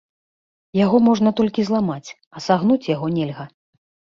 [0.79, 3.45] Яго можна толькі зламаць, а сагнуць яго нельга.